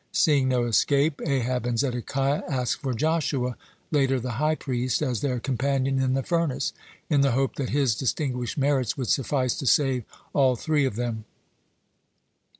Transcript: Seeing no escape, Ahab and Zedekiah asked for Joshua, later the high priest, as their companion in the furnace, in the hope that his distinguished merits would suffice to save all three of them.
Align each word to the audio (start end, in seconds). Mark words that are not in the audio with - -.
Seeing 0.11 0.47
no 0.47 0.63
escape, 0.65 1.21
Ahab 1.27 1.63
and 1.67 1.77
Zedekiah 1.77 2.41
asked 2.49 2.81
for 2.81 2.95
Joshua, 2.95 3.55
later 3.91 4.19
the 4.19 4.37
high 4.41 4.55
priest, 4.55 5.03
as 5.03 5.21
their 5.21 5.39
companion 5.39 5.99
in 5.99 6.15
the 6.15 6.23
furnace, 6.23 6.73
in 7.07 7.21
the 7.21 7.33
hope 7.33 7.55
that 7.57 7.69
his 7.69 7.93
distinguished 7.93 8.57
merits 8.57 8.97
would 8.97 9.09
suffice 9.09 9.53
to 9.59 9.67
save 9.67 10.03
all 10.33 10.55
three 10.55 10.85
of 10.85 10.95
them. 10.95 11.25